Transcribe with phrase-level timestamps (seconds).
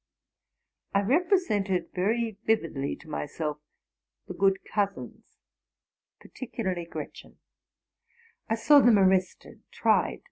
[0.95, 3.59] I represented very vividly to myself
[4.25, 7.37] the good cousins, and particularly Gretchen:
[8.49, 10.19] I saw them arrested, tried.